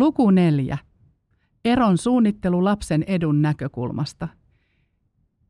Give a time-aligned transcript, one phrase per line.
[0.00, 0.78] Luku neljä.
[1.64, 4.28] Eron suunnittelu lapsen edun näkökulmasta.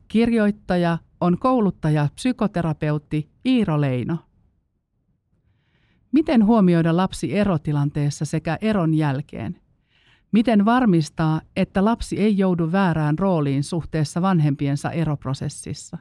[0.08, 4.18] Kirjoittaja on kouluttaja psykoterapeutti Iiro Leino.
[6.12, 9.60] Miten huomioida lapsi erotilanteessa sekä eron jälkeen?
[10.32, 15.98] Miten varmistaa, että lapsi ei joudu väärään rooliin suhteessa vanhempiensa eroprosessissa?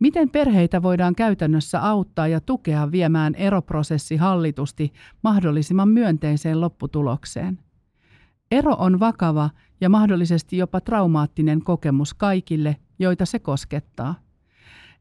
[0.00, 4.92] Miten perheitä voidaan käytännössä auttaa ja tukea viemään eroprosessi hallitusti
[5.22, 7.58] mahdollisimman myönteiseen lopputulokseen?
[8.50, 14.14] Ero on vakava ja mahdollisesti jopa traumaattinen kokemus kaikille, joita se koskettaa.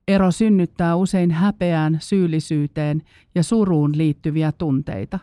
[0.07, 3.03] Ero synnyttää usein häpeään, syyllisyyteen
[3.35, 5.19] ja suruun liittyviä tunteita.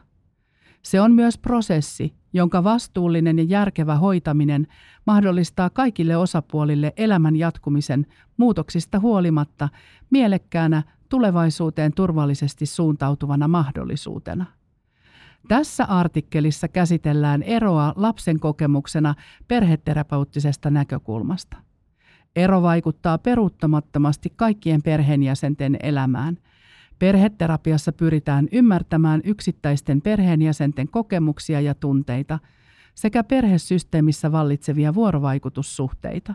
[0.87, 4.67] Se on myös prosessi, jonka vastuullinen ja järkevä hoitaminen
[5.07, 9.69] mahdollistaa kaikille osapuolille elämän jatkumisen muutoksista huolimatta
[10.11, 14.47] mielekkäänä tulevaisuuteen turvallisesti suuntautuvana mahdollisuutena.
[15.49, 19.15] Tässä artikkelissa käsitellään eroa lapsen kokemuksena
[19.49, 21.57] perheterapeuttisesta näkökulmasta.
[22.37, 26.39] Ero vaikuttaa peruuttamattomasti kaikkien perheenjäsenten elämään.
[26.99, 32.39] Perheterapiassa pyritään ymmärtämään yksittäisten perheenjäsenten kokemuksia ja tunteita
[32.95, 36.35] sekä perhesysteemissä vallitsevia vuorovaikutussuhteita.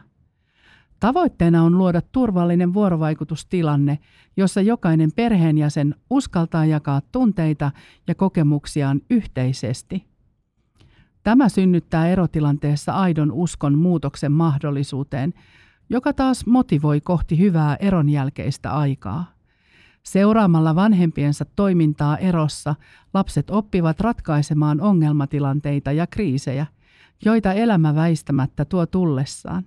[0.99, 3.99] Tavoitteena on luoda turvallinen vuorovaikutustilanne,
[4.37, 7.71] jossa jokainen perheenjäsen uskaltaa jakaa tunteita
[8.07, 10.05] ja kokemuksiaan yhteisesti.
[11.23, 15.33] Tämä synnyttää erotilanteessa aidon uskon muutoksen mahdollisuuteen,
[15.89, 19.40] joka taas motivoi kohti hyvää eron jälkeistä aikaa.
[20.03, 22.75] Seuraamalla vanhempiensa toimintaa erossa
[23.13, 26.65] lapset oppivat ratkaisemaan ongelmatilanteita ja kriisejä,
[27.25, 29.65] joita elämä väistämättä tuo tullessaan.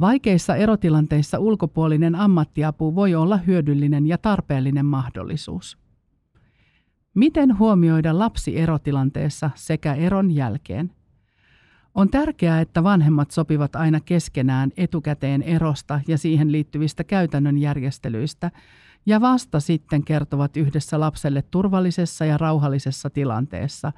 [0.00, 5.78] Vaikeissa erotilanteissa ulkopuolinen ammattiapu voi olla hyödyllinen ja tarpeellinen mahdollisuus.
[7.14, 10.92] Miten huomioida lapsi erotilanteessa sekä eron jälkeen?
[11.94, 18.50] On tärkeää, että vanhemmat sopivat aina keskenään etukäteen erosta ja siihen liittyvistä käytännön järjestelyistä,
[19.06, 23.92] ja vasta sitten kertovat yhdessä lapselle turvallisessa ja rauhallisessa tilanteessa,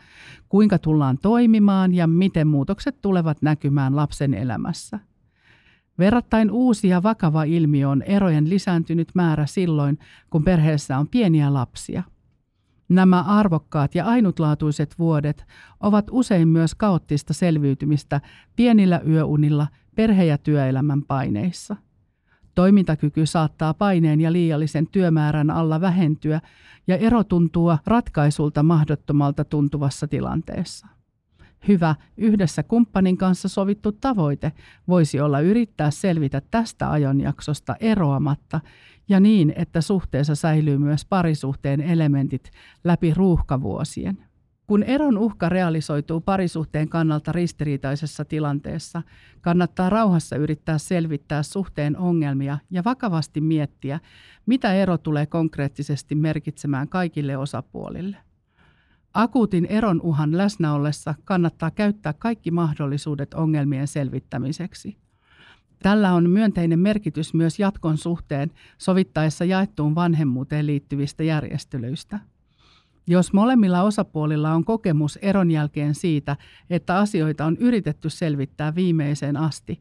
[0.49, 4.99] kuinka tullaan toimimaan ja miten muutokset tulevat näkymään lapsen elämässä.
[5.99, 9.99] Verrattain uusi ja vakava ilmiö on erojen lisääntynyt määrä silloin,
[10.31, 12.03] kun perheessä on pieniä lapsia.
[12.89, 15.47] Nämä arvokkaat ja ainutlaatuiset vuodet
[15.81, 18.21] ovat usein myös kaoottista selviytymistä
[18.57, 21.77] pienillä yöunilla perhe- ja työelämän paineissa.
[22.55, 26.41] Toimintakyky saattaa paineen ja liiallisen työmäärän alla vähentyä
[26.87, 30.87] ja ero tuntuu ratkaisulta mahdottomalta tuntuvassa tilanteessa.
[31.69, 34.53] Hyvä yhdessä kumppanin kanssa sovittu tavoite
[34.89, 38.61] voisi olla yrittää selvitä tästä ajanjaksosta eroamatta
[39.09, 42.51] ja niin, että suhteessa säilyy myös parisuhteen elementit
[42.85, 44.19] läpi ruuhkavuosien.
[44.67, 49.03] Kun eron uhka realisoituu parisuhteen kannalta ristiriitaisessa tilanteessa,
[49.41, 54.01] kannattaa rauhassa yrittää selvittää suhteen ongelmia ja vakavasti miettiä,
[54.47, 58.17] mitä ero tulee konkreettisesti merkitsemään kaikille osapuolille.
[59.15, 64.97] Akuutin eron uhan läsnä ollessa kannattaa käyttää kaikki mahdollisuudet ongelmien selvittämiseksi.
[65.83, 72.21] Tällä on myönteinen merkitys myös jatkon suhteen sovittaessa jaettuun vanhemmuuteen liittyvistä järjestelyistä.
[73.07, 76.37] Jos molemmilla osapuolilla on kokemus eron jälkeen siitä,
[76.71, 79.81] että asioita on yritetty selvittää viimeiseen asti,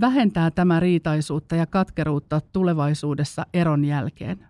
[0.00, 4.46] vähentää tämä riitaisuutta ja katkeruutta tulevaisuudessa eron jälkeen.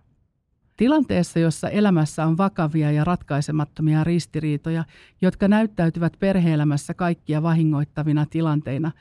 [0.77, 4.83] Tilanteessa, jossa elämässä on vakavia ja ratkaisemattomia ristiriitoja,
[5.21, 8.91] jotka näyttäytyvät perheelämässä kaikkia vahingoittavina tilanteina,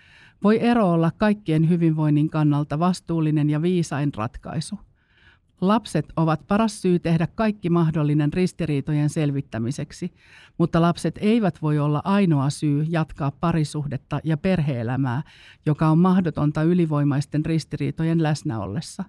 [0.42, 4.78] voi ero olla kaikkien hyvinvoinnin kannalta vastuullinen ja viisain ratkaisu.
[5.60, 10.12] Lapset ovat paras syy tehdä kaikki mahdollinen ristiriitojen selvittämiseksi,
[10.58, 15.22] mutta lapset eivät voi olla ainoa syy jatkaa parisuhdetta ja perheelämää,
[15.66, 19.04] joka on mahdotonta ylivoimaisten ristiriitojen läsnä ollessa.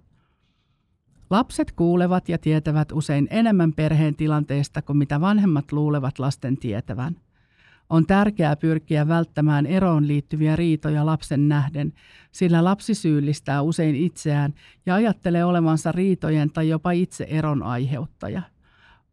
[1.30, 7.16] Lapset kuulevat ja tietävät usein enemmän perheen tilanteesta kuin mitä vanhemmat luulevat lasten tietävän.
[7.92, 11.94] On tärkeää pyrkiä välttämään eroon liittyviä riitoja lapsen nähden,
[12.32, 14.54] sillä lapsi syyllistää usein itseään
[14.86, 18.42] ja ajattelee olevansa riitojen tai jopa itse eron aiheuttaja.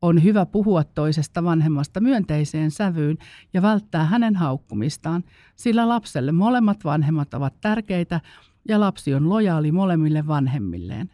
[0.02, 3.18] On hyvä puhua toisesta vanhemmasta myönteiseen sävyyn
[3.52, 5.24] ja välttää hänen haukkumistaan,
[5.56, 8.20] sillä lapselle molemmat vanhemmat ovat tärkeitä
[8.68, 11.10] ja lapsi on lojaali molemmille vanhemmilleen.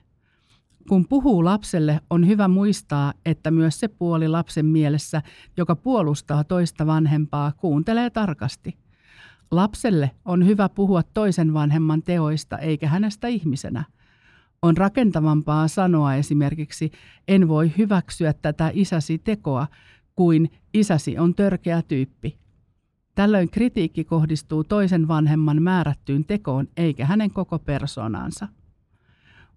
[0.89, 5.23] Kun puhuu lapselle, on hyvä muistaa, että myös se puoli lapsen mielessä,
[5.57, 8.79] joka puolustaa toista vanhempaa, kuuntelee tarkasti.
[9.51, 13.85] Lapselle on hyvä puhua toisen vanhemman teoista eikä hänestä ihmisenä.
[14.63, 16.91] On rakentavampaa sanoa esimerkiksi,
[17.29, 19.67] en voi hyväksyä tätä isäsi tekoa,
[20.15, 22.39] kuin isäsi on törkeä tyyppi.
[23.15, 28.49] Tällöin kritiikki kohdistuu toisen vanhemman määrättyyn tekoon eikä hänen koko persoonaansa.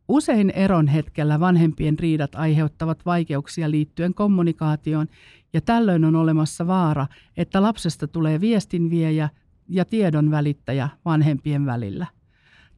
[0.07, 5.07] Usein eron hetkellä vanhempien riidat aiheuttavat vaikeuksia liittyen kommunikaatioon
[5.53, 7.07] ja tällöin on olemassa vaara,
[7.37, 9.29] että lapsesta tulee viestinviejä
[9.69, 12.05] ja tiedon välittäjä vanhempien välillä.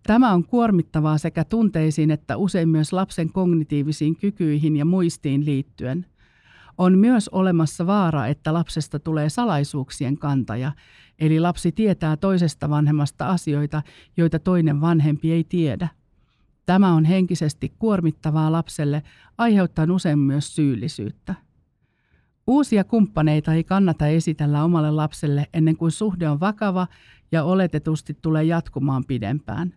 [0.03, 6.05] Tämä on kuormittavaa sekä tunteisiin että usein myös lapsen kognitiivisiin kykyihin ja muistiin liittyen.
[6.77, 10.71] On myös olemassa vaara, että lapsesta tulee salaisuuksien kantaja,
[11.19, 13.81] eli lapsi tietää toisesta vanhemmasta asioita,
[14.17, 15.98] joita toinen vanhempi ei tiedä.
[16.69, 19.03] Tämä on henkisesti kuormittavaa lapselle,
[19.37, 21.35] aiheuttaen usein myös syyllisyyttä.
[22.47, 26.87] Uusia kumppaneita ei kannata esitellä omalle lapselle ennen kuin suhde on vakava
[27.31, 29.73] ja oletetusti tulee jatkumaan pidempään.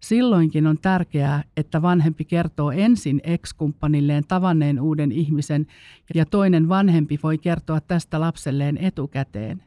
[0.00, 5.66] Silloinkin on tärkeää, että vanhempi kertoo ensin ex-kumppanilleen tavanneen uuden ihmisen
[6.14, 9.62] ja toinen vanhempi voi kertoa tästä lapselleen etukäteen.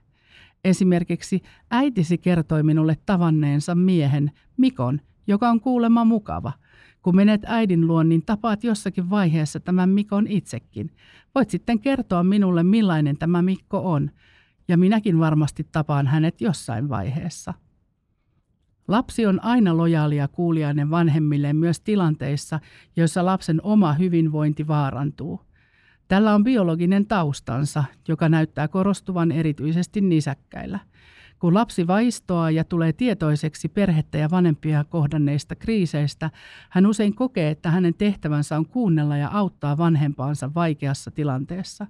[0.64, 6.54] Esimerkiksi äitisi kertoi minulle tavanneensa miehen, Mikon, joka on kuulemma mukava.
[7.02, 10.92] Kun menet äidin luon, niin tapaat jossakin vaiheessa tämän Mikon itsekin.
[11.36, 14.12] Voit sitten kertoa minulle, millainen tämä Mikko on,
[14.68, 17.54] ja minäkin varmasti tapaan hänet jossain vaiheessa.
[18.88, 22.60] Lapsi on aina lojaalia kuulijainen vanhemmilleen myös tilanteissa,
[22.96, 25.42] joissa lapsen oma hyvinvointi vaarantuu.
[26.08, 30.80] Tällä on biologinen taustansa, joka näyttää korostuvan erityisesti nisäkkäillä–
[31.40, 36.30] kun lapsi vaistoaa ja tulee tietoiseksi perhettä ja vanhempia kohdanneista kriiseistä,
[36.70, 41.88] hän usein kokee, että hänen tehtävänsä on kuunnella ja auttaa vanhempaansa vaikeassa tilanteessa.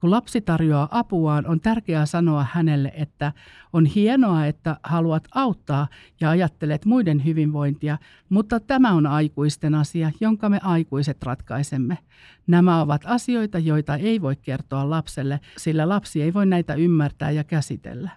[0.00, 3.32] Kun lapsi tarjoaa apuaan, on tärkeää sanoa hänelle, että
[3.72, 5.88] on hienoa, että haluat auttaa
[6.20, 7.98] ja ajattelet muiden hyvinvointia,
[8.28, 11.98] mutta tämä on aikuisten asia, jonka me aikuiset ratkaisemme.
[12.46, 17.44] Nämä ovat asioita, joita ei voi kertoa lapselle, sillä lapsi ei voi näitä ymmärtää ja
[17.44, 18.10] käsitellä.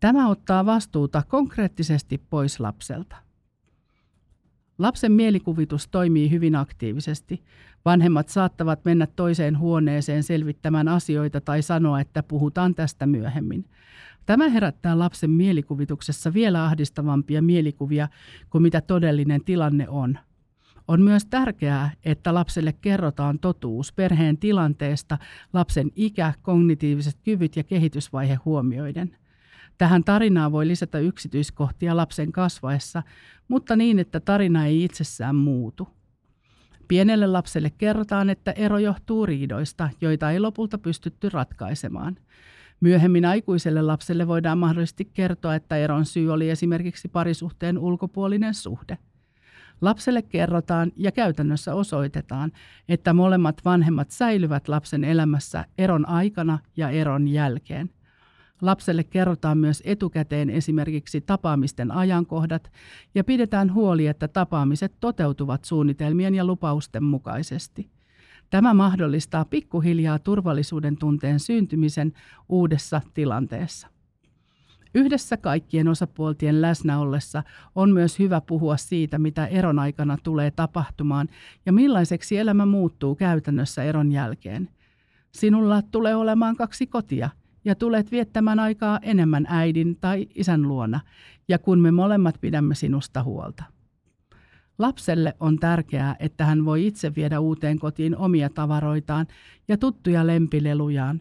[0.00, 3.16] Tämä ottaa vastuuta konkreettisesti pois lapselta.
[4.78, 7.42] Lapsen mielikuvitus toimii hyvin aktiivisesti.
[7.84, 13.64] Vanhemmat saattavat mennä toiseen huoneeseen selvittämään asioita tai sanoa, että puhutaan tästä myöhemmin.
[14.26, 18.08] Tämä herättää lapsen mielikuvituksessa vielä ahdistavampia mielikuvia
[18.50, 20.18] kuin mitä todellinen tilanne on.
[20.88, 25.18] On myös tärkeää, että lapselle kerrotaan totuus perheen tilanteesta,
[25.52, 29.19] lapsen ikä, kognitiiviset kyvyt ja kehitysvaihe huomioiden.
[29.80, 33.02] Tähän tarinaan voi lisätä yksityiskohtia lapsen kasvaessa,
[33.48, 35.88] mutta niin, että tarina ei itsessään muutu.
[36.88, 42.16] Pienelle lapselle kerrotaan, että ero johtuu riidoista, joita ei lopulta pystytty ratkaisemaan.
[42.80, 48.98] Myöhemmin aikuiselle lapselle voidaan mahdollisesti kertoa, että eron syy oli esimerkiksi parisuhteen ulkopuolinen suhde.
[49.80, 52.52] Lapselle kerrotaan ja käytännössä osoitetaan,
[52.88, 57.90] että molemmat vanhemmat säilyvät lapsen elämässä eron aikana ja eron jälkeen–
[58.60, 62.72] Lapselle kerrotaan myös etukäteen esimerkiksi tapaamisten ajankohdat
[63.14, 67.90] ja pidetään huoli, että tapaamiset toteutuvat suunnitelmien ja lupausten mukaisesti.
[68.50, 72.12] Tämä mahdollistaa pikkuhiljaa turvallisuuden tunteen syntymisen
[72.48, 73.88] uudessa tilanteessa.
[74.94, 77.42] Yhdessä kaikkien osapuoltien läsnä ollessa
[77.74, 81.28] on myös hyvä puhua siitä, mitä eron aikana tulee tapahtumaan
[81.66, 84.68] ja millaiseksi elämä muuttuu käytännössä eron jälkeen.
[85.32, 87.30] Sinulla tulee olemaan kaksi kotia–
[87.64, 91.00] ja tulet viettämään aikaa enemmän äidin tai isän luona,
[91.48, 93.64] ja kun me molemmat pidämme sinusta huolta.
[94.78, 99.26] Lapselle on tärkeää, että hän voi itse viedä uuteen kotiin omia tavaroitaan
[99.68, 101.20] ja tuttuja lempilelujaan,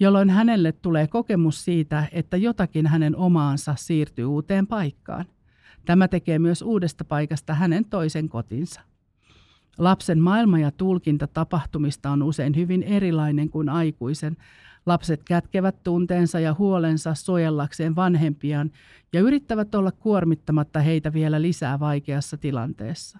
[0.00, 5.24] jolloin hänelle tulee kokemus siitä, että jotakin hänen omaansa siirtyy uuteen paikkaan.
[5.84, 8.80] Tämä tekee myös uudesta paikasta hänen toisen kotinsa.
[9.78, 14.36] Lapsen maailma ja tulkinta tapahtumista on usein hyvin erilainen kuin aikuisen,
[14.88, 18.70] Lapset kätkevät tunteensa ja huolensa suojellakseen vanhempiaan
[19.12, 23.18] ja yrittävät olla kuormittamatta heitä vielä lisää vaikeassa tilanteessa.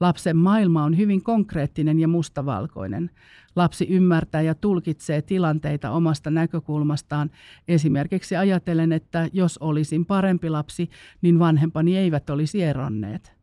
[0.00, 3.10] Lapsen maailma on hyvin konkreettinen ja mustavalkoinen.
[3.56, 7.30] Lapsi ymmärtää ja tulkitsee tilanteita omasta näkökulmastaan,
[7.68, 10.90] esimerkiksi ajatellen, että jos olisin parempi lapsi,
[11.22, 13.37] niin vanhempani eivät olisi eronneet.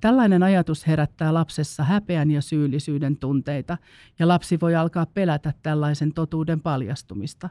[0.00, 3.78] Tällainen ajatus herättää lapsessa häpeän ja syyllisyyden tunteita,
[4.18, 7.48] ja lapsi voi alkaa pelätä tällaisen totuuden paljastumista.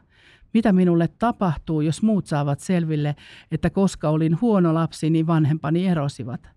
[0.54, 3.16] Mitä minulle tapahtuu, jos muut saavat selville,
[3.52, 6.50] että koska olin huono lapsi, niin vanhempani erosivat?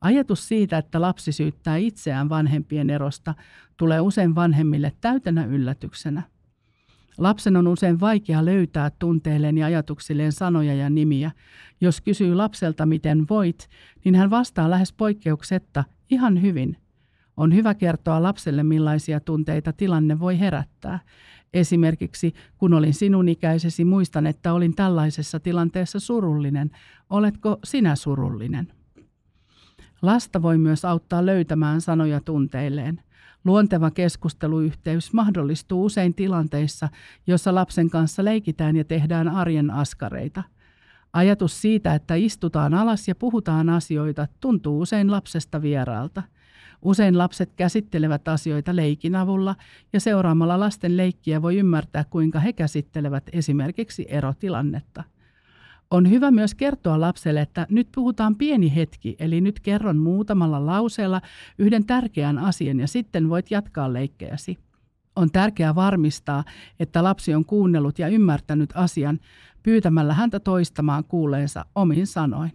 [0.00, 3.34] Ajatus siitä, että lapsi syyttää itseään vanhempien erosta,
[3.76, 6.22] tulee usein vanhemmille täytänä yllätyksenä.
[7.18, 11.30] Lapsen on usein vaikea löytää tunteilleen ja ajatuksilleen sanoja ja nimiä.
[11.80, 13.68] Jos kysyy lapselta, miten voit,
[14.04, 16.76] niin hän vastaa lähes poikkeuksetta ihan hyvin.
[17.36, 21.00] On hyvä kertoa lapselle, millaisia tunteita tilanne voi herättää.
[21.54, 26.70] Esimerkiksi kun olin sinun ikäisesi, muistan, että olin tällaisessa tilanteessa surullinen.
[27.10, 28.72] Oletko sinä surullinen?
[30.02, 33.02] Lasta voi myös auttaa löytämään sanoja tunteilleen.
[33.44, 36.88] Luonteva keskusteluyhteys mahdollistuu usein tilanteissa,
[37.26, 40.42] jossa lapsen kanssa leikitään ja tehdään arjen askareita.
[41.12, 46.22] Ajatus siitä, että istutaan alas ja puhutaan asioita, tuntuu usein lapsesta vieraalta.
[46.82, 49.56] Usein lapset käsittelevät asioita leikin avulla
[49.92, 55.04] ja seuraamalla lasten leikkiä voi ymmärtää, kuinka he käsittelevät esimerkiksi erotilannetta.
[55.90, 61.20] On hyvä myös kertoa lapselle, että nyt puhutaan pieni hetki, eli nyt kerron muutamalla lauseella
[61.58, 64.58] yhden tärkeän asian ja sitten voit jatkaa leikkejäsi.
[65.16, 66.44] On tärkeää varmistaa,
[66.80, 69.20] että lapsi on kuunnellut ja ymmärtänyt asian
[69.62, 72.52] pyytämällä häntä toistamaan kuuleensa omin sanoin.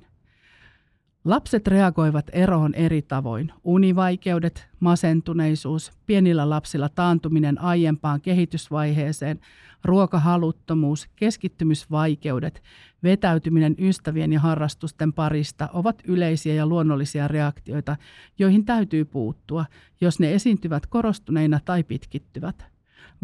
[1.26, 3.54] Lapset reagoivat eroon eri tavoin.
[3.64, 9.40] Univaikeudet, masentuneisuus, pienillä lapsilla taantuminen aiempaan kehitysvaiheeseen,
[9.84, 12.64] ruokahaluttomuus, keskittymisvaikeudet,
[13.04, 17.96] vetäytyminen ystävien ja harrastusten parista ovat yleisiä ja luonnollisia reaktioita,
[18.40, 19.66] joihin täytyy puuttua,
[20.02, 22.75] jos ne esiintyvät korostuneina tai pitkittyvät.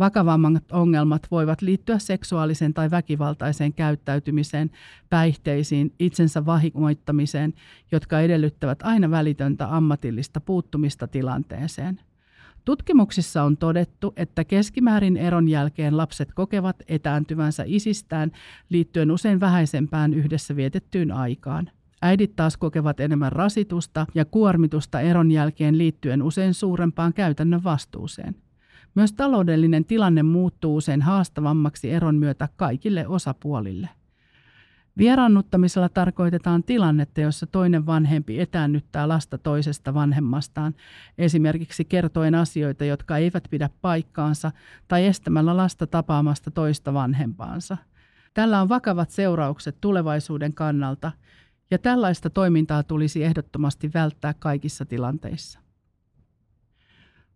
[0.02, 4.72] Vakavammat ongelmat voivat liittyä seksuaaliseen tai väkivaltaiseen käyttäytymiseen,
[5.10, 7.54] päihteisiin, itsensä vahingoittamiseen,
[7.92, 12.00] jotka edellyttävät aina välitöntä ammatillista puuttumista tilanteeseen.
[12.66, 18.32] Tutkimuksissa on todettu, että keskimäärin eron jälkeen lapset kokevat etääntyvänsä isistään
[18.70, 21.70] liittyen usein vähäisempään yhdessä vietettyyn aikaan.
[22.02, 28.36] Äidit taas kokevat enemmän rasitusta ja kuormitusta eron jälkeen liittyen usein suurempaan käytännön vastuuseen.
[28.96, 33.90] Myös taloudellinen tilanne muuttuu usein haastavammaksi eron myötä kaikille osapuolille.
[34.98, 40.76] Vieraannuttamisella tarkoitetaan tilannetta, jossa toinen vanhempi etäännyttää lasta toisesta vanhemmastaan,
[41.18, 44.52] esimerkiksi kertoen asioita, jotka eivät pidä paikkaansa,
[44.88, 47.78] tai estämällä lasta tapaamasta toista vanhempaansa.
[48.34, 51.12] Tällä on vakavat seuraukset tulevaisuuden kannalta,
[51.72, 55.60] ja tällaista toimintaa tulisi ehdottomasti välttää kaikissa tilanteissa.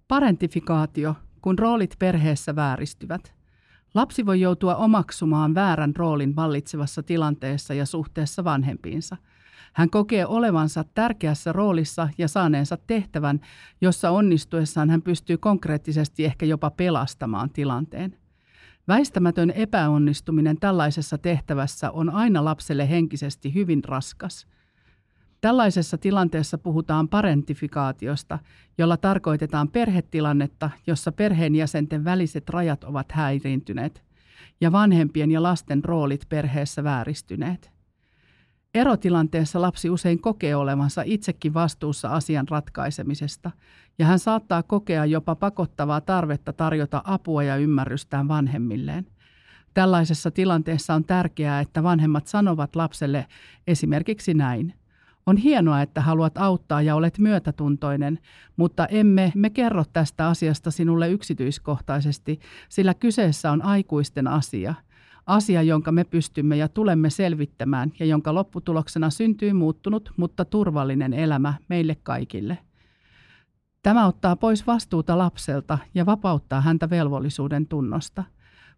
[0.07, 1.15] Parentifikaatio
[1.45, 3.33] kun roolit perheessä vääristyvät.
[3.93, 9.17] Lapsi voi joutua omaksumaan väärän roolin vallitsevassa tilanteessa ja suhteessa vanhempiinsa.
[9.73, 13.39] Hän kokee olevansa tärkeässä roolissa ja saaneensa tehtävän,
[13.81, 18.17] jossa onnistuessaan hän pystyy konkreettisesti ehkä jopa pelastamaan tilanteen.
[18.87, 24.47] Väistämätön epäonnistuminen tällaisessa tehtävässä on aina lapselle henkisesti hyvin raskas–
[25.45, 28.39] Tällaisessa tilanteessa puhutaan parentifikaatiosta,
[28.77, 34.03] jolla tarkoitetaan perhetilannetta, jossa perheenjäsenten väliset rajat ovat häiriintyneet
[34.61, 37.71] ja vanhempien ja lasten roolit perheessä vääristyneet.
[38.73, 43.51] Erotilanteessa lapsi usein kokee olevansa itsekin vastuussa asian ratkaisemisesta,
[43.99, 49.07] ja hän saattaa kokea jopa pakottavaa tarvetta tarjota apua ja ymmärrystään vanhemmilleen.
[49.73, 53.25] Tällaisessa tilanteessa on tärkeää, että vanhemmat sanovat lapselle
[53.67, 54.73] esimerkiksi näin–
[55.25, 58.19] on hienoa, että haluat auttaa ja olet myötätuntoinen,
[58.57, 62.39] mutta emme me kerro tästä asiasta sinulle yksityiskohtaisesti,
[62.69, 64.73] sillä kyseessä on aikuisten asia.
[65.25, 71.53] Asia, jonka me pystymme ja tulemme selvittämään ja jonka lopputuloksena syntyy muuttunut, mutta turvallinen elämä
[71.69, 72.57] meille kaikille.
[73.83, 78.23] Tämä ottaa pois vastuuta lapselta ja vapauttaa häntä velvollisuuden tunnosta.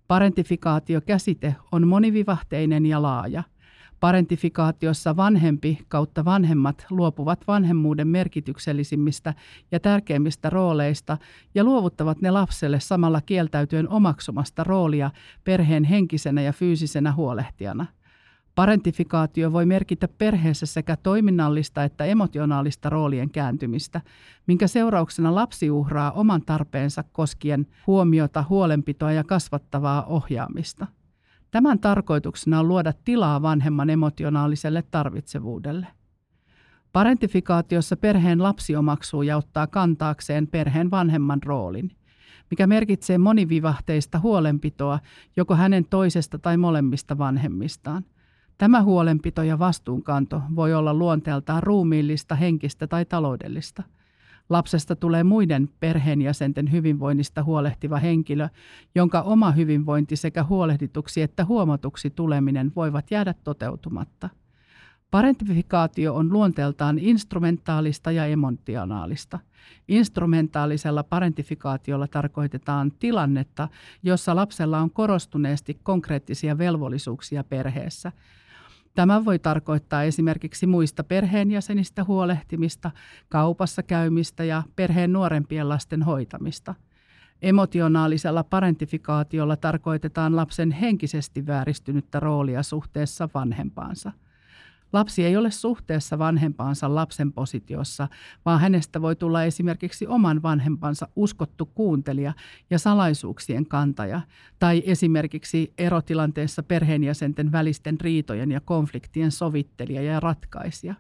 [0.08, 3.44] Parentifikaatio-käsite on monivivahteinen ja laaja–
[4.00, 9.34] Parentifikaatiossa vanhempi kautta vanhemmat luopuvat vanhemmuuden merkityksellisimmistä
[9.72, 11.18] ja tärkeimmistä rooleista
[11.56, 15.12] ja luovuttavat ne lapselle samalla kieltäytyen omaksumasta roolia
[15.44, 17.86] perheen henkisenä ja fyysisenä huolehtijana.
[18.56, 24.02] Parentifikaatio voi merkitä perheessä sekä toiminnallista että emotionaalista roolien kääntymistä,
[24.48, 30.88] minkä seurauksena lapsi uhraa oman tarpeensa koskien huomiota, huolenpitoa ja kasvattavaa ohjaamista.
[31.52, 35.88] Tämän tarkoituksena on luoda tilaa vanhemman emotionaaliselle tarvitsevuudelle.
[36.94, 41.92] Parentifikaatiossa perheen lapsi omaksuu ja ottaa kantaakseen perheen vanhemman roolin,
[42.50, 45.00] mikä merkitsee monivivahteista huolenpitoa
[45.36, 48.06] joko hänen toisesta tai molemmista vanhemmistaan.
[48.58, 53.84] Tämä huolenpito ja vastuunkanto voi olla luonteeltaan ruumiillista, henkistä tai taloudellista–
[54.50, 58.50] Lapsesta tulee muiden perheenjäsenten hyvinvoinnista huolehtiva henkilö,
[58.96, 64.30] jonka oma hyvinvointi sekä huolehdituksi että huomatuksi tuleminen voivat jäädä toteutumatta.
[65.12, 69.40] Parentifikaatio on luonteeltaan instrumentaalista ja emotionaalista.
[69.88, 73.68] Instrumentaalisella parentifikaatiolla tarkoitetaan tilannetta,
[74.04, 78.12] jossa lapsella on korostuneesti konkreettisia velvollisuuksia perheessä–
[78.98, 82.92] Tämä voi tarkoittaa esimerkiksi muista perheenjäsenistä huolehtimista,
[83.30, 86.76] kaupassa käymistä ja perheen nuorempien lasten hoitamista.
[87.42, 94.12] Emotionaalisella parentifikaatiolla tarkoitetaan lapsen henkisesti vääristynyttä roolia suhteessa vanhempaansa–
[94.94, 98.08] Lapsi ei ole suhteessa vanhempaansa lapsen positiossa,
[98.46, 102.34] vaan hänestä voi tulla esimerkiksi oman vanhempansa uskottu kuuntelija
[102.70, 104.22] ja salaisuuksien kantaja,
[104.60, 110.96] tai esimerkiksi erotilanteessa perheenjäsenten välisten riitojen ja konfliktien sovittelija ja ratkaisija.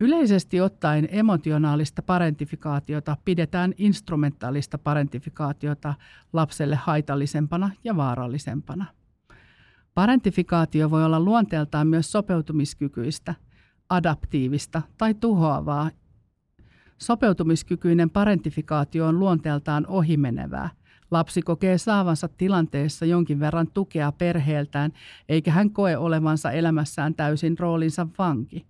[0.00, 5.94] Yleisesti ottaen emotionaalista parentifikaatiota pidetään instrumentaalista parentifikaatiota
[6.32, 8.84] lapselle haitallisempana ja vaarallisempana.
[9.94, 13.34] Parentifikaatio voi olla luonteeltaan myös sopeutumiskykyistä,
[13.88, 15.90] adaptiivista tai tuhoavaa.
[16.98, 20.70] Sopeutumiskykyinen parentifikaatio on luonteeltaan ohimenevää.
[21.10, 24.92] Lapsi kokee saavansa tilanteessa jonkin verran tukea perheeltään,
[25.28, 28.66] eikä hän koe olevansa elämässään täysin roolinsa vanki.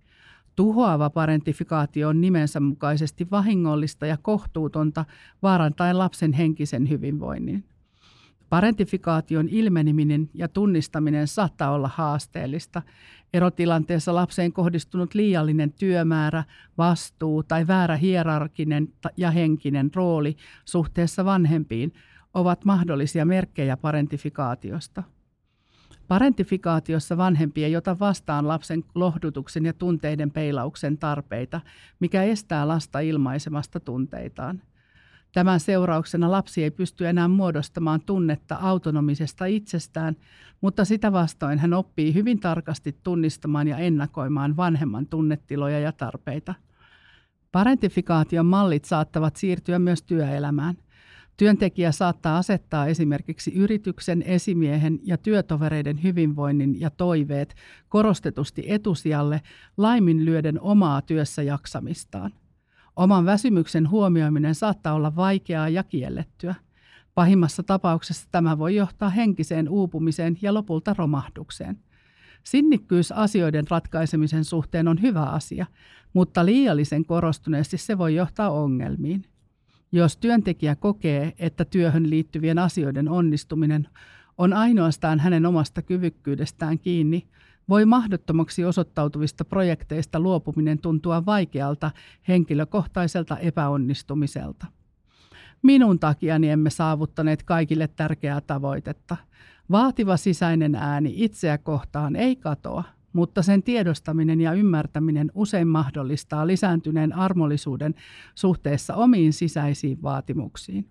[0.55, 5.05] Tuhoava parentifikaatio on nimensä mukaisesti vahingollista ja kohtuutonta,
[5.43, 7.74] vaarantaen lapsen henkisen hyvinvoinnin.
[8.49, 12.81] Parentifikaation ilmeneminen ja tunnistaminen saattaa olla haasteellista.
[13.33, 16.43] Erotilanteessa lapseen kohdistunut liiallinen työmäärä,
[16.77, 20.35] vastuu tai väärä hierarkinen ja henkinen rooli
[20.65, 21.93] suhteessa vanhempiin
[22.33, 25.03] ovat mahdollisia merkkejä parentifikaatiosta.
[26.07, 31.61] Parentifikaatiossa vanhempi ei ota vastaan lapsen lohdutuksen ja tunteiden peilauksen tarpeita,
[31.99, 34.61] mikä estää lasta ilmaisemasta tunteitaan–
[35.35, 40.15] Tämän seurauksena lapsi ei pysty enää muodostamaan tunnetta autonomisesta itsestään,
[40.61, 46.53] mutta sitä vastoin hän oppii hyvin tarkasti tunnistamaan ja ennakoimaan vanhemman tunnetiloja ja tarpeita.
[47.51, 50.77] Parentifikaation mallit saattavat siirtyä myös työelämään.
[51.37, 57.55] Työntekijä saattaa asettaa esimerkiksi yrityksen, esimiehen ja työtovereiden hyvinvoinnin ja toiveet
[57.89, 59.41] korostetusti etusijalle
[59.77, 62.31] laiminlyöden omaa työssä jaksamistaan.
[62.95, 66.55] Oman väsymyksen huomioiminen saattaa olla vaikeaa ja kiellettyä.
[67.15, 71.79] Pahimmassa tapauksessa tämä voi johtaa henkiseen uupumiseen ja lopulta romahdukseen.
[72.43, 75.65] Sinnikkyys asioiden ratkaisemisen suhteen on hyvä asia,
[76.13, 79.25] mutta liiallisen korostuneesti se voi johtaa ongelmiin.
[79.91, 83.87] Jos työntekijä kokee, että työhön liittyvien asioiden onnistuminen
[84.37, 87.27] on ainoastaan hänen omasta kyvykkyydestään kiinni,
[87.69, 91.91] voi mahdottomaksi osoittautuvista projekteista luopuminen tuntua vaikealta
[92.27, 94.65] henkilökohtaiselta epäonnistumiselta.
[95.61, 99.17] Minun takiani emme saavuttaneet kaikille tärkeää tavoitetta.
[99.71, 107.13] Vaativa sisäinen ääni itseä kohtaan ei katoa, mutta sen tiedostaminen ja ymmärtäminen usein mahdollistaa lisääntyneen
[107.15, 107.95] armollisuuden
[108.35, 110.89] suhteessa omiin sisäisiin vaatimuksiin.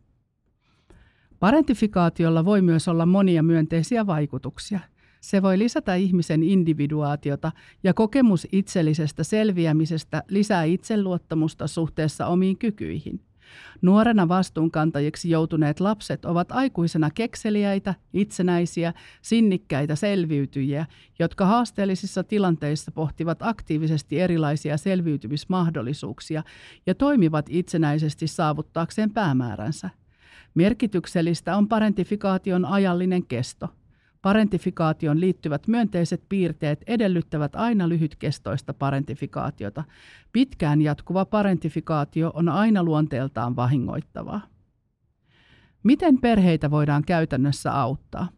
[1.40, 4.80] Parentifikaatiolla voi myös olla monia myönteisiä vaikutuksia–
[5.24, 13.20] se voi lisätä ihmisen individuaatiota ja kokemus itsellisestä selviämisestä lisää itseluottamusta suhteessa omiin kykyihin.
[13.82, 20.86] Nuorena vastuunkantajiksi joutuneet lapset ovat aikuisena kekseliäitä, itsenäisiä, sinnikkäitä selviytyjiä,
[21.18, 26.42] jotka haasteellisissa tilanteissa pohtivat aktiivisesti erilaisia selviytymismahdollisuuksia
[26.86, 29.90] ja toimivat itsenäisesti saavuttaakseen päämääränsä.
[30.54, 33.68] Merkityksellistä on parentifikaation ajallinen kesto–
[34.24, 39.84] Parentifikaation liittyvät myönteiset piirteet edellyttävät aina lyhytkestoista parentifikaatiota.
[40.32, 44.40] Pitkään jatkuva parentifikaatio on aina luonteeltaan vahingoittavaa.
[45.82, 48.28] Miten perheitä voidaan käytännössä auttaa?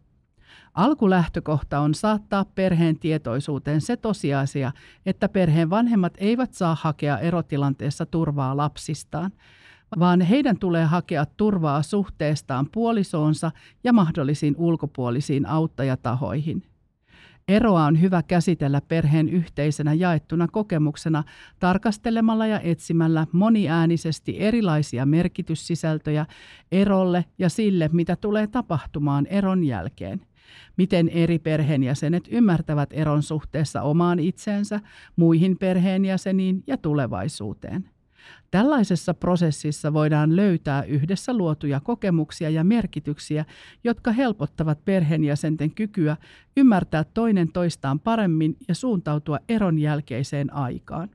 [0.73, 4.71] Alkulähtökohta on saattaa perheen tietoisuuteen se tosiasia,
[5.05, 9.31] että perheen vanhemmat eivät saa hakea erotilanteessa turvaa lapsistaan–
[9.99, 13.51] vaan heidän tulee hakea turvaa suhteestaan puolisoonsa
[13.83, 16.63] ja mahdollisiin ulkopuolisiin auttajatahoihin.
[17.47, 21.23] Eroa on hyvä käsitellä perheen yhteisenä jaettuna kokemuksena
[21.59, 26.25] tarkastelemalla ja etsimällä moniäänisesti erilaisia merkityssisältöjä
[26.71, 30.21] erolle ja sille, mitä tulee tapahtumaan eron jälkeen.
[30.77, 34.79] Miten eri perheenjäsenet ymmärtävät eron suhteessa omaan itseensä,
[35.15, 37.89] muihin perheenjäseniin ja tulevaisuuteen.
[38.51, 43.45] Tällaisessa prosessissa voidaan löytää yhdessä luotuja kokemuksia ja merkityksiä,
[43.83, 46.17] jotka helpottavat perheenjäsenten kykyä
[46.57, 51.09] ymmärtää toinen toistaan paremmin ja suuntautua eron jälkeiseen aikaan.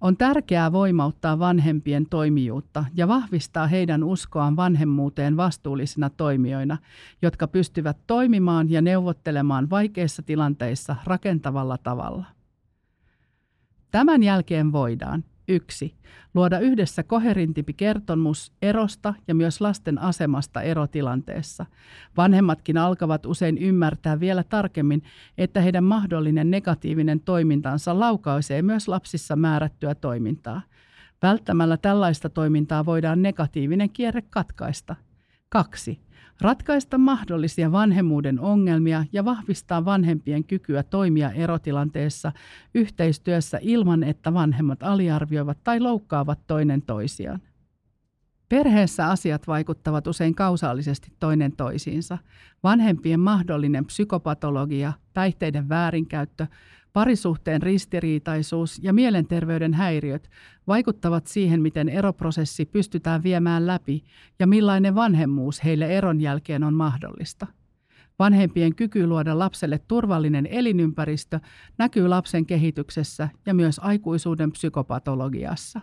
[0.00, 6.78] On tärkeää voimauttaa vanhempien toimijuutta ja vahvistaa heidän uskoaan vanhemmuuteen vastuullisina toimijoina,
[7.22, 12.24] jotka pystyvät toimimaan ja neuvottelemaan vaikeissa tilanteissa rakentavalla tavalla.
[13.90, 15.94] Tämän jälkeen voidaan 1.
[16.34, 21.66] Luoda yhdessä koherintimpi kertomus erosta ja myös lasten asemasta erotilanteessa.
[22.16, 25.02] Vanhemmatkin alkavat usein ymmärtää vielä tarkemmin,
[25.38, 30.62] että heidän mahdollinen negatiivinen toimintansa laukaisee myös lapsissa määrättyä toimintaa.
[31.22, 34.96] Välttämällä tällaista toimintaa voidaan negatiivinen kierre katkaista–
[35.52, 36.00] 2.
[36.42, 42.32] Ratkaista mahdollisia vanhemmuuden ongelmia ja vahvistaa vanhempien kykyä toimia erotilanteessa
[42.74, 47.40] yhteistyössä ilman, että vanhemmat aliarvioivat tai loukkaavat toinen toisiaan.
[48.48, 52.18] Perheessä asiat vaikuttavat usein kausaalisesti toinen toisiinsa.
[52.62, 56.46] Vanhempien mahdollinen psykopatologia, päihteiden väärinkäyttö,
[56.92, 60.30] parisuhteen ristiriitaisuus ja mielenterveyden häiriöt
[60.66, 64.04] vaikuttavat siihen, miten eroprosessi pystytään viemään läpi
[64.38, 67.46] ja millainen vanhemmuus heille eron jälkeen on mahdollista.
[68.18, 71.40] Vanhempien kyky luoda lapselle turvallinen elinympäristö
[71.78, 75.80] näkyy lapsen kehityksessä ja myös aikuisuuden psykopatologiassa.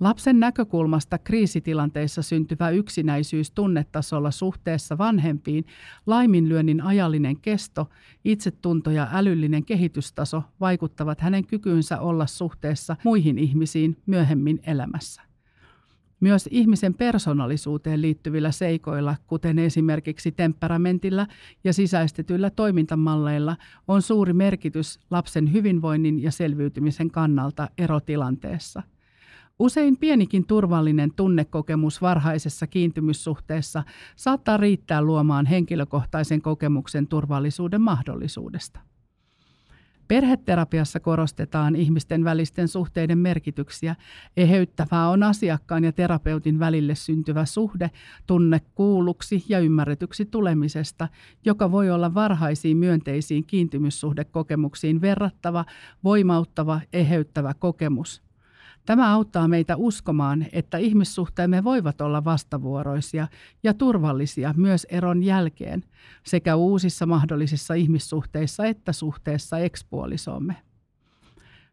[0.00, 5.64] Lapsen näkökulmasta kriisitilanteissa syntyvä yksinäisyys tunnetasolla suhteessa vanhempiin,
[6.06, 7.88] laiminlyönnin ajallinen kesto,
[8.24, 15.22] itsetunto ja älyllinen kehitystaso vaikuttavat hänen kykyynsä olla suhteessa muihin ihmisiin myöhemmin elämässä.
[16.20, 21.26] Myös ihmisen persoonallisuuteen liittyvillä seikoilla, kuten esimerkiksi temperamentilla
[21.64, 23.56] ja sisäistetyillä toimintamalleilla,
[23.88, 28.82] on suuri merkitys lapsen hyvinvoinnin ja selviytymisen kannalta erotilanteessa–
[29.60, 33.82] Usein pienikin turvallinen tunnekokemus varhaisessa kiintymyssuhteessa
[34.16, 38.80] saattaa riittää luomaan henkilökohtaisen kokemuksen turvallisuuden mahdollisuudesta.
[40.08, 43.96] Perheterapiassa korostetaan ihmisten välisten suhteiden merkityksiä.
[44.36, 47.90] Eheyttävää on asiakkaan ja terapeutin välille syntyvä suhde
[48.26, 51.08] tunne kuulluksi ja ymmärretyksi tulemisesta,
[51.44, 55.64] joka voi olla varhaisiin myönteisiin kiintymyssuhdekokemuksiin verrattava,
[56.04, 58.22] voimauttava, eheyttävä kokemus–
[58.90, 63.28] Tämä auttaa meitä uskomaan, että ihmissuhteemme voivat olla vastavuoroisia
[63.62, 65.84] ja turvallisia myös eron jälkeen,
[66.26, 70.56] sekä uusissa mahdollisissa ihmissuhteissa että suhteessa ekspuolisoomme.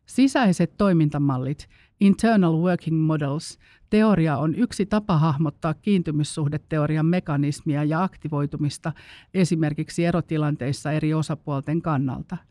[0.05, 1.67] Sisäiset toimintamallit,
[1.99, 3.57] internal working models,
[3.89, 8.93] teoria on yksi tapa hahmottaa kiintymyssuhdeteorian mekanismia ja aktivoitumista
[9.33, 12.37] esimerkiksi erotilanteissa eri osapuolten kannalta–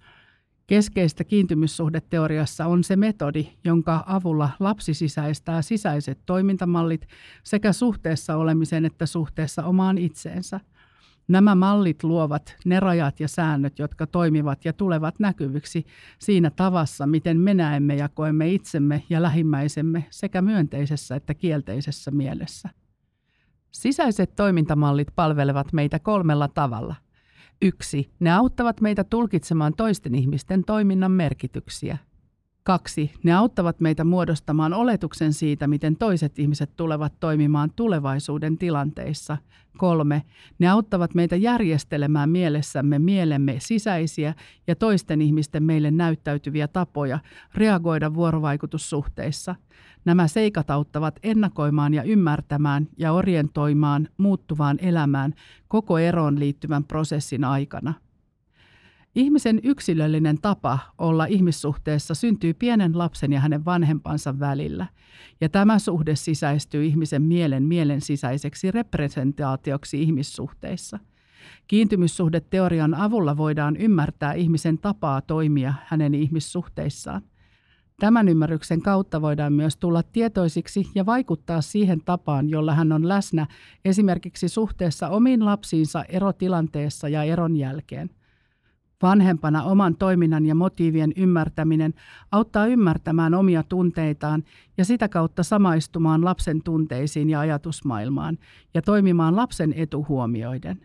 [0.66, 7.07] Keskeistä kiintymyssuhdeteoriassa on se metodi, jonka avulla lapsi sisäistää sisäiset toimintamallit
[7.42, 10.61] sekä suhteessa olemisen että suhteessa omaan itseensä.
[11.29, 15.87] Nämä mallit luovat ne rajat ja säännöt, jotka toimivat ja tulevat näkyviksi
[16.18, 22.68] siinä tavassa, miten me näemme ja koemme itsemme ja lähimmäisemme sekä myönteisessä että kielteisessä mielessä.
[23.72, 26.94] Sisäiset toimintamallit palvelevat meitä kolmella tavalla–
[27.62, 31.99] Yksi, ne auttavat meitä tulkitsemaan toisten ihmisten toiminnan merkityksiä.
[32.66, 39.37] Kaksi, ne auttavat meitä muodostamaan oletuksen siitä, miten toiset ihmiset tulevat toimimaan tulevaisuuden tilanteissa.
[39.79, 40.22] Kolme,
[40.59, 44.35] ne auttavat meitä järjestelemään mielessämme mielemme sisäisiä
[44.66, 47.18] ja toisten ihmisten meille näyttäytyviä tapoja
[47.55, 49.55] reagoida vuorovaikutussuhteissa.
[50.05, 55.35] Nämä seikat auttavat ennakoimaan ja ymmärtämään ja orientoimaan muuttuvaan elämään
[55.68, 57.94] koko eroon liittyvän prosessin aikana–
[59.16, 64.87] Ihmisen yksilöllinen tapa olla ihmissuhteessa syntyy pienen lapsen ja hänen vanhempansa välillä,
[65.40, 70.98] ja tämä suhde sisäistyy ihmisen mielen mielen sisäiseksi representaatioksi ihmissuhteissa.
[71.66, 77.22] Kiintymyssuhdeteorian avulla voidaan ymmärtää ihmisen tapaa toimia hänen ihmissuhteissaan.
[78.00, 83.46] Tämän ymmärryksen kautta voidaan myös tulla tietoisiksi ja vaikuttaa siihen tapaan, jolla hän on läsnä
[83.85, 88.11] esimerkiksi suhteessa omiin lapsiinsa erotilanteessa ja eron jälkeen–
[89.02, 91.94] Vanhempana oman toiminnan ja motiivien ymmärtäminen
[92.32, 94.44] auttaa ymmärtämään omia tunteitaan
[94.78, 98.38] ja sitä kautta samaistumaan lapsen tunteisiin ja ajatusmaailmaan
[98.74, 100.80] ja toimimaan lapsen etu huomioiden.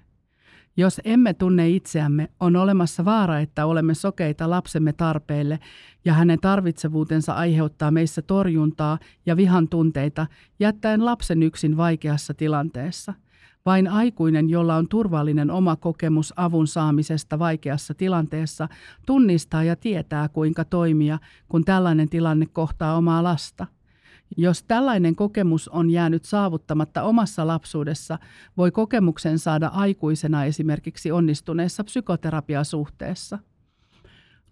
[0.78, 5.60] Jos emme tunne itseämme, on olemassa vaara, että olemme sokeita lapsemme tarpeille
[6.06, 10.28] ja hänen tarvitsevuutensa aiheuttaa meissä torjuntaa ja vihan tunteita,
[10.60, 13.13] jättäen lapsen yksin vaikeassa tilanteessa–
[13.65, 18.67] vain aikuinen, jolla on turvallinen oma kokemus avun saamisesta vaikeassa tilanteessa,
[19.06, 21.19] tunnistaa ja tietää, kuinka toimia,
[21.50, 23.67] kun tällainen tilanne kohtaa omaa lasta.
[24.38, 28.19] Jos tällainen kokemus on jäänyt saavuttamatta omassa lapsuudessa,
[28.58, 33.39] voi kokemuksen saada aikuisena esimerkiksi onnistuneessa psykoterapiasuhteessa–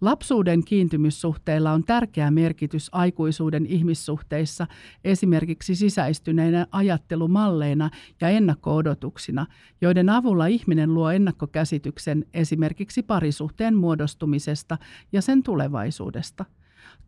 [0.00, 4.66] Lapsuuden kiintymyssuhteilla on tärkeä merkitys aikuisuuden ihmissuhteissa
[5.04, 9.46] esimerkiksi sisäistyneinä ajattelumalleina ja ennakko-odotuksina,
[9.80, 14.78] joiden avulla ihminen luo ennakkokäsityksen esimerkiksi parisuhteen muodostumisesta
[15.12, 16.44] ja sen tulevaisuudesta.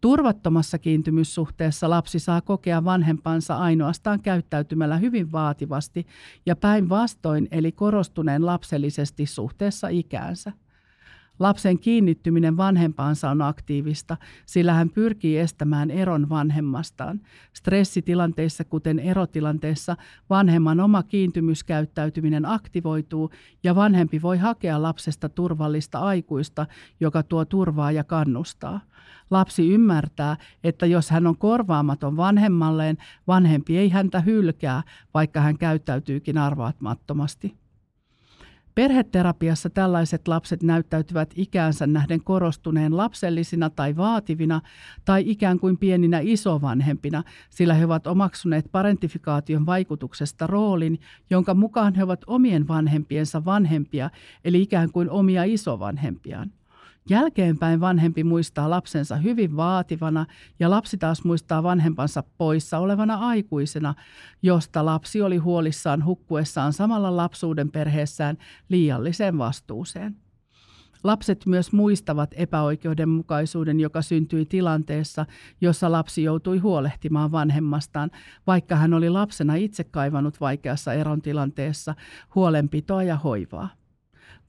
[0.00, 6.06] Turvattomassa kiintymyssuhteessa lapsi saa kokea vanhempansa ainoastaan käyttäytymällä hyvin vaativasti
[6.46, 10.52] ja päinvastoin eli korostuneen lapsellisesti suhteessa ikäänsä.
[11.42, 17.20] Lapsen kiinnittyminen vanhempaansa on aktiivista, sillä hän pyrkii estämään eron vanhemmastaan.
[17.52, 19.96] Stressitilanteissa, kuten erotilanteessa,
[20.30, 23.30] vanhemman oma kiintymyskäyttäytyminen aktivoituu
[23.64, 26.66] ja vanhempi voi hakea lapsesta turvallista aikuista,
[27.00, 28.80] joka tuo turvaa ja kannustaa.
[29.30, 34.82] Lapsi ymmärtää, että jos hän on korvaamaton vanhemmalleen, vanhempi ei häntä hylkää,
[35.14, 37.61] vaikka hän käyttäytyykin arvaamattomasti.
[38.74, 44.60] Perheterapiassa tällaiset lapset näyttäytyvät ikäänsä nähden korostuneen lapsellisina tai vaativina
[45.04, 52.04] tai ikään kuin pieninä isovanhempina, sillä he ovat omaksuneet parentifikaation vaikutuksesta roolin, jonka mukaan he
[52.04, 54.10] ovat omien vanhempiensa vanhempia,
[54.44, 56.50] eli ikään kuin omia isovanhempiaan.
[57.10, 60.26] Jälkeenpäin vanhempi muistaa lapsensa hyvin vaativana
[60.60, 63.94] ja lapsi taas muistaa vanhempansa poissa olevana aikuisena,
[64.42, 68.38] josta lapsi oli huolissaan hukkuessaan samalla lapsuuden perheessään
[68.68, 70.16] liialliseen vastuuseen.
[71.04, 75.26] Lapset myös muistavat epäoikeudenmukaisuuden, joka syntyi tilanteessa,
[75.60, 78.10] jossa lapsi joutui huolehtimaan vanhemmastaan,
[78.46, 81.94] vaikka hän oli lapsena itse kaivannut vaikeassa eron tilanteessa
[82.34, 83.81] huolenpitoa ja hoivaa.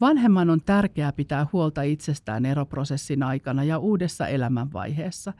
[0.03, 5.33] Vanhemman on tärkeää pitää huolta itsestään eroprosessin aikana ja uudessa elämänvaiheessa.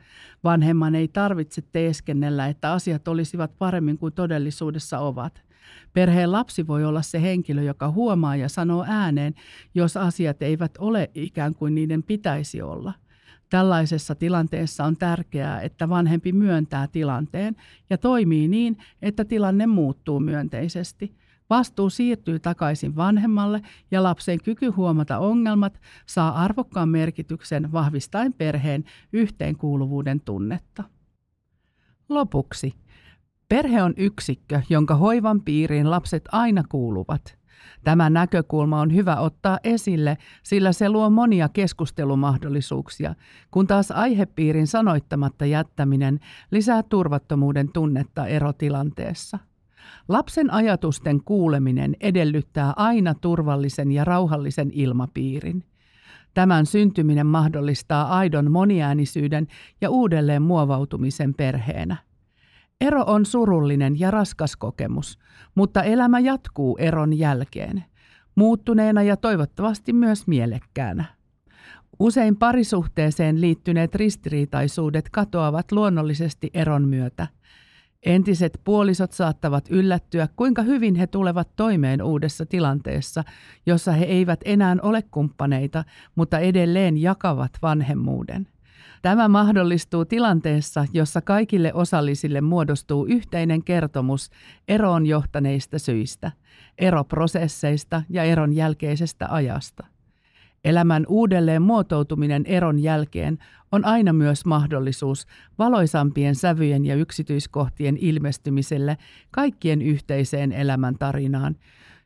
[0.44, 5.42] Vanhemman ei tarvitse teeskennellä, että asiat olisivat paremmin kuin todellisuudessa ovat.
[5.92, 9.34] Perheen lapsi voi olla se henkilö, joka huomaa ja sanoo ääneen,
[9.74, 12.92] jos asiat eivät ole ikään kuin niiden pitäisi olla.
[13.50, 17.56] Tällaisessa tilanteessa on tärkeää, että vanhempi myöntää tilanteen
[17.90, 21.14] ja toimii niin, että tilanne muuttuu myönteisesti–
[21.50, 30.20] Vastuu siirtyy takaisin vanhemmalle ja lapsen kyky huomata ongelmat saa arvokkaan merkityksen vahvistaen perheen yhteenkuuluvuuden
[30.20, 30.84] tunnetta.
[32.08, 32.74] Lopuksi.
[33.48, 37.38] Perhe on yksikkö, jonka hoivan piiriin lapset aina kuuluvat.
[37.84, 43.14] Tämä näkökulma on hyvä ottaa esille, sillä se luo monia keskustelumahdollisuuksia,
[43.50, 49.38] kun taas aihepiirin sanoittamatta jättäminen lisää turvattomuuden tunnetta erotilanteessa.
[50.08, 55.64] Lapsen ajatusten kuuleminen edellyttää aina turvallisen ja rauhallisen ilmapiirin.
[56.34, 59.46] Tämän syntyminen mahdollistaa aidon moniäänisyyden
[59.80, 61.96] ja uudelleen muovautumisen perheenä.
[62.80, 65.18] Ero on surullinen ja raskas kokemus,
[65.54, 67.84] mutta elämä jatkuu eron jälkeen,
[68.34, 71.04] muuttuneena ja toivottavasti myös mielekkäänä.
[71.98, 77.26] Usein parisuhteeseen liittyneet ristiriitaisuudet katoavat luonnollisesti eron myötä–
[78.04, 83.24] Entiset puolisot saattavat yllättyä, kuinka hyvin he tulevat toimeen uudessa tilanteessa,
[83.66, 88.46] jossa he eivät enää ole kumppaneita, mutta edelleen jakavat vanhemmuuden.
[89.02, 94.30] Tämä mahdollistuu tilanteessa, jossa kaikille osallisille muodostuu yhteinen kertomus
[94.68, 96.32] eroon johtaneista syistä,
[96.78, 99.93] eroprosesseista ja eron jälkeisestä ajasta.
[100.64, 103.38] Elämän uudelleen muotoutuminen eron jälkeen
[103.72, 105.26] on aina myös mahdollisuus
[105.58, 108.96] valoisampien sävyjen ja yksityiskohtien ilmestymiselle
[109.30, 111.56] kaikkien yhteiseen elämän tarinaan,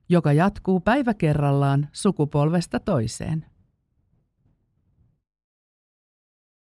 [0.08, 3.44] joka jatkuu päivä kerrallaan sukupolvesta toiseen.